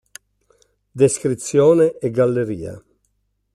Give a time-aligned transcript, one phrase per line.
[0.95, 2.83] Descrizione e galleria